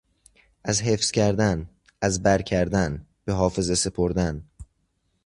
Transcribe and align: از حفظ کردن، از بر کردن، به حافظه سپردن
از 0.63 0.81
حفظ 0.81 1.11
کردن، 1.11 1.69
از 2.01 2.23
بر 2.23 2.41
کردن، 2.41 3.05
به 3.25 3.33
حافظه 3.33 3.75
سپردن 3.75 4.47